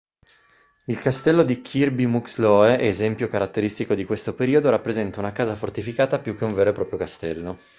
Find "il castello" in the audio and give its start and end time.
0.85-1.43